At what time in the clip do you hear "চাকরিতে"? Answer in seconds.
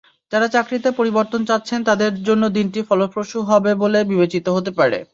0.47-0.89